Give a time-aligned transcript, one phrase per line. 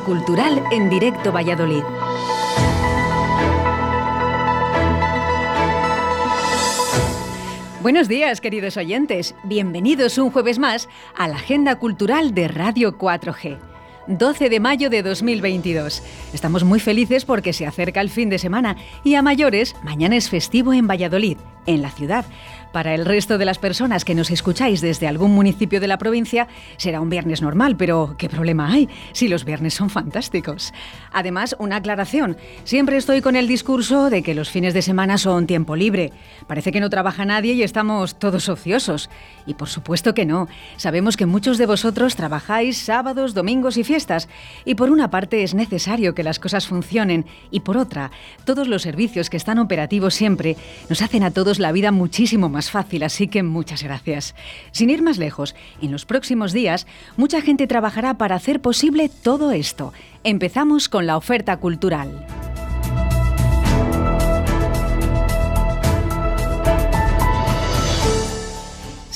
[0.00, 1.82] cultural en directo Valladolid.
[7.82, 9.34] Buenos días, queridos oyentes.
[9.44, 13.58] Bienvenidos un jueves más a la Agenda Cultural de Radio 4G.
[14.06, 16.02] 12 de mayo de 2022.
[16.32, 20.28] Estamos muy felices porque se acerca el fin de semana y a mayores, mañana es
[20.28, 22.24] festivo en Valladolid, en la ciudad.
[22.72, 26.48] Para el resto de las personas que nos escucháis desde algún municipio de la provincia,
[26.78, 30.72] será un viernes normal, pero ¿qué problema hay si los viernes son fantásticos?
[31.12, 32.38] Además, una aclaración.
[32.64, 36.12] Siempre estoy con el discurso de que los fines de semana son tiempo libre.
[36.46, 39.10] Parece que no trabaja nadie y estamos todos ociosos.
[39.44, 40.48] Y por supuesto que no.
[40.78, 44.30] Sabemos que muchos de vosotros trabajáis sábados, domingos y fiestas.
[44.64, 48.10] Y por una parte es necesario que las cosas funcionen y por otra,
[48.46, 50.56] todos los servicios que están operativos siempre
[50.88, 54.34] nos hacen a todos la vida muchísimo más fácil, así que muchas gracias.
[54.70, 59.52] Sin ir más lejos, en los próximos días, mucha gente trabajará para hacer posible todo
[59.52, 59.92] esto.
[60.24, 62.26] Empezamos con la oferta cultural.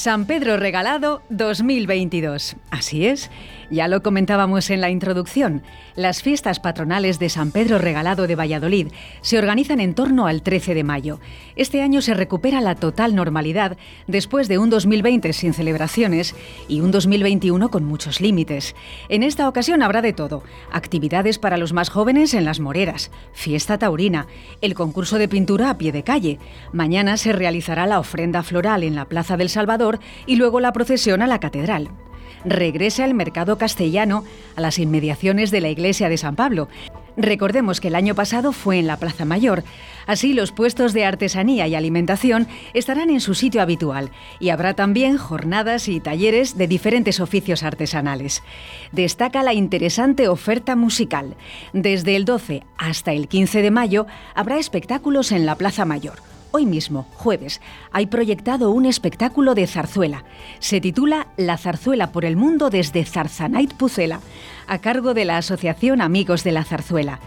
[0.06, 2.54] San Pedro Regalado 2022.
[2.70, 3.28] Así es.
[3.70, 5.62] Ya lo comentábamos en la introducción,
[5.96, 8.88] las fiestas patronales de San Pedro Regalado de Valladolid
[9.22, 11.18] se organizan en torno al 13 de mayo.
[11.56, 16.36] Este año se recupera la total normalidad después de un 2020 sin celebraciones
[16.68, 18.76] y un 2021 con muchos límites.
[19.08, 23.78] En esta ocasión habrá de todo, actividades para los más jóvenes en las moreras, fiesta
[23.78, 24.28] taurina,
[24.60, 26.38] el concurso de pintura a pie de calle.
[26.72, 31.20] Mañana se realizará la ofrenda floral en la Plaza del Salvador y luego la procesión
[31.20, 31.90] a la catedral
[32.44, 34.24] regresa el mercado castellano
[34.56, 36.68] a las inmediaciones de la iglesia de San Pablo.
[37.16, 39.64] Recordemos que el año pasado fue en la Plaza Mayor.
[40.06, 45.16] Así los puestos de artesanía y alimentación estarán en su sitio habitual y habrá también
[45.16, 48.42] jornadas y talleres de diferentes oficios artesanales.
[48.92, 51.36] Destaca la interesante oferta musical.
[51.72, 56.64] Desde el 12 hasta el 15 de mayo habrá espectáculos en la Plaza Mayor Hoy
[56.64, 57.60] mismo, jueves,
[57.92, 60.24] hay proyectado un espectáculo de zarzuela.
[60.58, 64.20] Se titula La zarzuela por el mundo desde Zarzanait Pucela,
[64.66, 67.20] a cargo de la Asociación Amigos de la Zarzuela.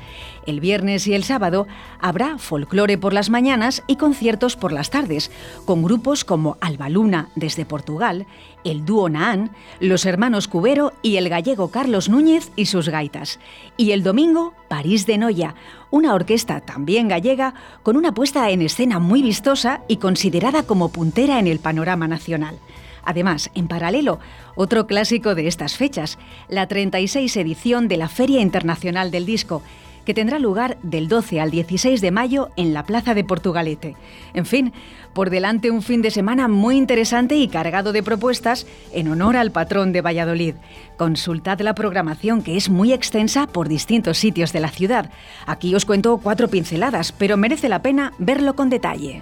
[0.45, 1.67] El viernes y el sábado
[1.99, 5.31] habrá folclore por las mañanas y conciertos por las tardes,
[5.65, 8.25] con grupos como Albaluna desde Portugal,
[8.63, 13.39] el dúo Naan, los hermanos Cubero y el gallego Carlos Núñez y sus gaitas.
[13.77, 15.55] Y el domingo, París de Noya,
[15.91, 21.39] una orquesta también gallega con una puesta en escena muy vistosa y considerada como puntera
[21.39, 22.57] en el panorama nacional.
[23.03, 24.19] Además, en paralelo,
[24.55, 26.17] otro clásico de estas fechas,
[26.47, 29.61] la 36 edición de la Feria Internacional del Disco,
[30.09, 33.95] que tendrá lugar del 12 al 16 de mayo en la Plaza de Portugalete.
[34.33, 34.73] En fin,
[35.13, 39.51] por delante un fin de semana muy interesante y cargado de propuestas en honor al
[39.51, 40.55] patrón de Valladolid.
[40.97, 45.11] Consultad la programación que es muy extensa por distintos sitios de la ciudad.
[45.45, 49.21] Aquí os cuento cuatro pinceladas, pero merece la pena verlo con detalle.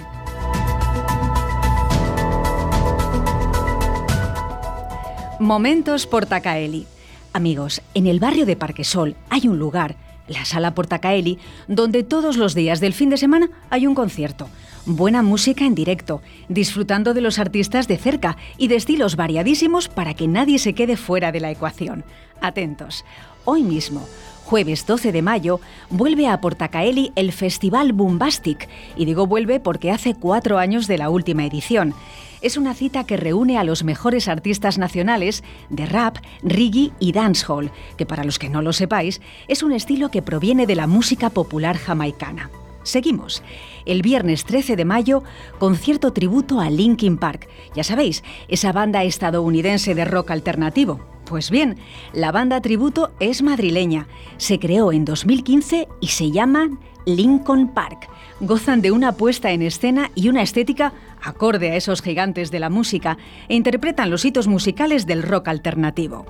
[5.39, 6.87] Momentos Portacaeli.
[7.31, 9.95] Amigos, en el barrio de Parquesol hay un lugar,
[10.27, 11.37] la Sala Portacaeli,
[11.67, 14.49] donde todos los días del fin de semana hay un concierto.
[14.87, 20.15] Buena música en directo, disfrutando de los artistas de cerca y de estilos variadísimos para
[20.15, 22.03] que nadie se quede fuera de la ecuación.
[22.41, 23.05] Atentos.
[23.45, 24.07] Hoy mismo,
[24.47, 25.59] jueves 12 de mayo,
[25.89, 28.69] vuelve a Portacaeli el Festival Bombastic.
[28.95, 31.93] Y digo vuelve porque hace cuatro años de la última edición
[32.41, 37.71] es una cita que reúne a los mejores artistas nacionales de rap, reggae y dancehall,
[37.97, 41.29] que para los que no lo sepáis, es un estilo que proviene de la música
[41.29, 42.49] popular jamaicana.
[42.83, 43.43] Seguimos.
[43.85, 45.23] El viernes 13 de mayo,
[45.59, 47.49] concierto tributo a Linkin Park.
[47.75, 51.16] Ya sabéis, esa banda estadounidense de rock alternativo.
[51.27, 51.77] Pues bien,
[52.13, 54.07] la banda tributo es madrileña.
[54.37, 56.69] Se creó en 2015 y se llama
[57.05, 58.09] Lincoln Park.
[58.39, 62.69] Gozan de una puesta en escena y una estética acorde a esos gigantes de la
[62.69, 63.17] música
[63.49, 66.25] e interpretan los hitos musicales del rock alternativo.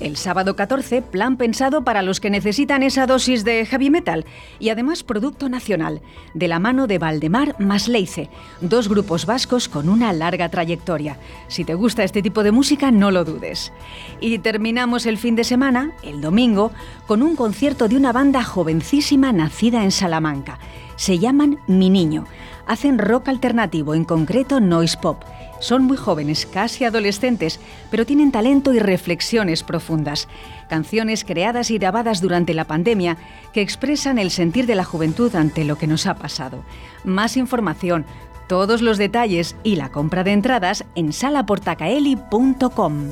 [0.00, 4.24] El sábado 14, plan pensado para los que necesitan esa dosis de heavy metal
[4.60, 6.00] y además producto nacional,
[6.34, 8.30] de la mano de Valdemar Masleice,
[8.60, 11.18] dos grupos vascos con una larga trayectoria.
[11.48, 13.72] Si te gusta este tipo de música, no lo dudes.
[14.20, 16.70] Y terminamos el fin de semana, el domingo,
[17.08, 20.60] con un concierto de una banda jovencísima nacida en Salamanca.
[20.94, 22.24] Se llaman Mi Niño
[22.68, 25.24] hacen rock alternativo, en concreto noise pop.
[25.60, 27.58] Son muy jóvenes, casi adolescentes,
[27.90, 30.28] pero tienen talento y reflexiones profundas.
[30.68, 33.16] Canciones creadas y grabadas durante la pandemia
[33.52, 36.64] que expresan el sentir de la juventud ante lo que nos ha pasado.
[37.04, 38.06] Más información,
[38.48, 43.08] todos los detalles y la compra de entradas en salaportacaeli.com.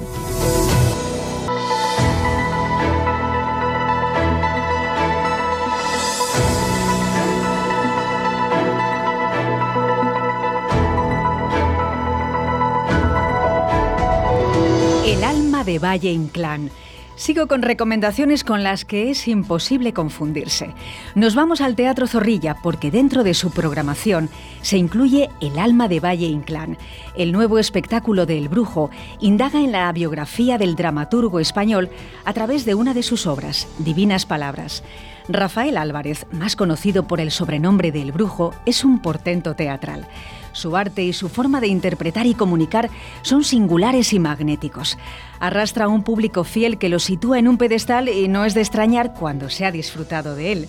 [15.66, 16.70] de Valle Inclán.
[17.16, 20.74] Sigo con recomendaciones con las que es imposible confundirse.
[21.14, 24.28] Nos vamos al Teatro Zorrilla porque dentro de su programación
[24.60, 26.76] se incluye El alma de Valle Inclán.
[27.16, 31.88] El nuevo espectáculo de El Brujo indaga en la biografía del dramaturgo español
[32.26, 34.82] a través de una de sus obras, Divinas Palabras.
[35.28, 40.06] Rafael Álvarez, más conocido por el sobrenombre de El Brujo, es un portento teatral.
[40.56, 42.88] Su arte y su forma de interpretar y comunicar
[43.20, 44.96] son singulares y magnéticos.
[45.38, 48.62] Arrastra a un público fiel que lo sitúa en un pedestal y no es de
[48.62, 50.68] extrañar cuando se ha disfrutado de él.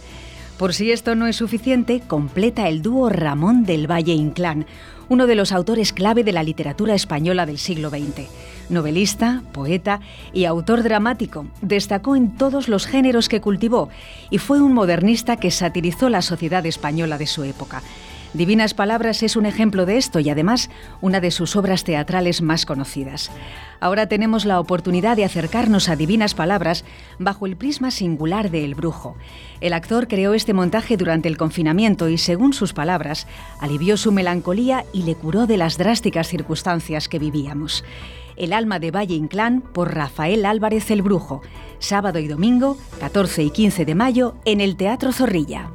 [0.58, 4.66] Por si esto no es suficiente, completa el dúo Ramón del Valle Inclán,
[5.08, 8.28] uno de los autores clave de la literatura española del siglo XX.
[8.70, 10.02] Novelista, poeta
[10.34, 13.88] y autor dramático, destacó en todos los géneros que cultivó
[14.30, 17.82] y fue un modernista que satirizó la sociedad española de su época.
[18.34, 20.70] Divinas Palabras es un ejemplo de esto y además
[21.02, 23.32] una de sus obras teatrales más conocidas.
[23.80, 26.84] Ahora tenemos la oportunidad de acercarnos a Divinas Palabras
[27.20, 29.16] bajo el prisma singular de El Brujo.
[29.62, 33.28] El actor creó este montaje durante el confinamiento y, según sus palabras,
[33.60, 37.84] alivió su melancolía y le curó de las drásticas circunstancias que vivíamos.
[38.36, 41.42] El alma de Valle Inclán por Rafael Álvarez el Brujo,
[41.80, 45.72] sábado y domingo, 14 y 15 de mayo, en el Teatro Zorrilla.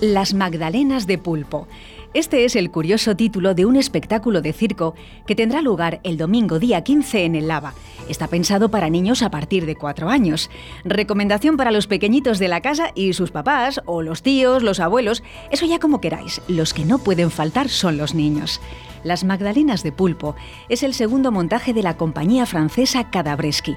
[0.00, 1.66] Las Magdalenas de Pulpo.
[2.14, 4.94] Este es el curioso título de un espectáculo de circo
[5.26, 7.74] que tendrá lugar el domingo día 15 en el Lava.
[8.08, 10.50] Está pensado para niños a partir de 4 años.
[10.84, 15.24] Recomendación para los pequeñitos de la casa y sus papás, o los tíos, los abuelos,
[15.50, 16.42] eso ya como queráis.
[16.46, 18.60] Los que no pueden faltar son los niños.
[19.02, 20.36] Las Magdalenas de Pulpo
[20.68, 23.76] es el segundo montaje de la compañía francesa Cadabreschi.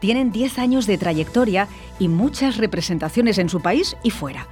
[0.00, 1.68] Tienen 10 años de trayectoria
[1.98, 4.48] y muchas representaciones en su país y fuera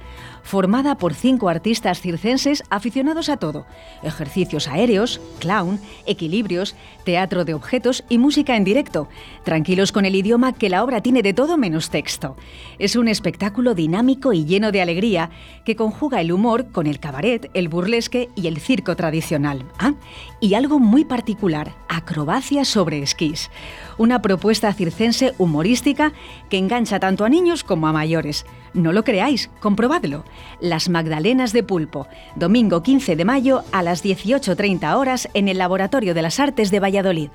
[0.47, 3.65] formada por cinco artistas circenses aficionados a todo,
[4.01, 6.73] ejercicios aéreos, clown, equilibrios,
[7.03, 9.09] teatro de objetos y música en directo,
[9.43, 12.37] tranquilos con el idioma que la obra tiene de todo menos texto.
[12.79, 15.31] Es un espectáculo dinámico y lleno de alegría
[15.65, 19.65] que conjuga el humor con el cabaret, el burlesque y el circo tradicional.
[19.79, 19.95] Ah,
[20.39, 23.51] y algo muy particular, acrobacia sobre esquís.
[23.97, 26.13] Una propuesta circense humorística
[26.49, 28.45] que engancha tanto a niños como a mayores.
[28.73, 30.23] No lo creáis, comprobadlo.
[30.59, 36.13] Las Magdalenas de Pulpo, domingo 15 de mayo a las 18.30 horas en el Laboratorio
[36.13, 37.29] de las Artes de Valladolid.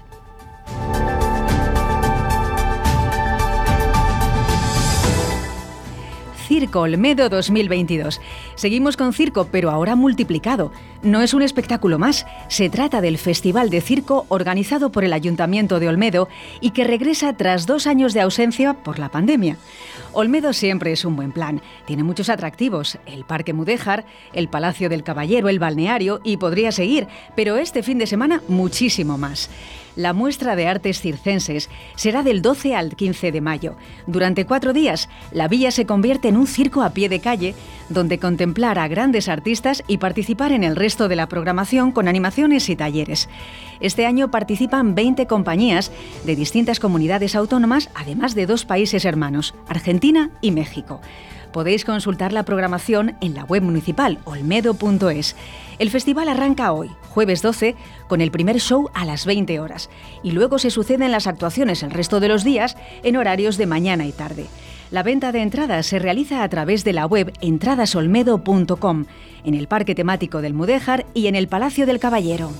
[6.52, 8.20] Circo Olmedo 2022.
[8.56, 10.70] Seguimos con circo, pero ahora multiplicado.
[11.02, 15.80] No es un espectáculo más, se trata del Festival de Circo organizado por el Ayuntamiento
[15.80, 16.28] de Olmedo
[16.60, 19.56] y que regresa tras dos años de ausencia por la pandemia.
[20.12, 21.62] Olmedo siempre es un buen plan.
[21.86, 27.08] Tiene muchos atractivos, el Parque Mudéjar, el Palacio del Caballero, el balneario y podría seguir,
[27.34, 29.48] pero este fin de semana muchísimo más.
[29.94, 33.76] La muestra de artes circenses será del 12 al 15 de mayo.
[34.06, 37.54] Durante cuatro días, la villa se convierte en un circo a pie de calle,
[37.90, 42.68] donde contemplar a grandes artistas y participar en el resto de la programación con animaciones
[42.70, 43.28] y talleres.
[43.80, 45.92] Este año participan 20 compañías
[46.24, 51.00] de distintas comunidades autónomas, además de dos países hermanos, Argentina y México.
[51.52, 55.36] Podéis consultar la programación en la web municipal olmedo.es.
[55.78, 57.76] El festival arranca hoy, jueves 12,
[58.08, 59.90] con el primer show a las 20 horas
[60.22, 64.06] y luego se suceden las actuaciones el resto de los días en horarios de mañana
[64.06, 64.46] y tarde.
[64.90, 69.06] La venta de entradas se realiza a través de la web entradasolmedo.com,
[69.44, 72.50] en el Parque Temático del Mudéjar y en el Palacio del Caballero.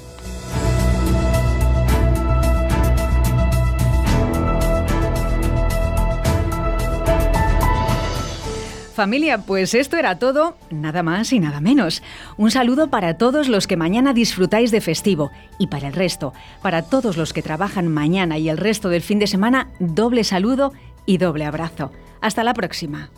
[8.92, 12.02] Familia, pues esto era todo, nada más y nada menos.
[12.36, 16.82] Un saludo para todos los que mañana disfrutáis de festivo y para el resto, para
[16.82, 20.72] todos los que trabajan mañana y el resto del fin de semana, doble saludo
[21.06, 21.90] y doble abrazo.
[22.20, 23.10] Hasta la próxima.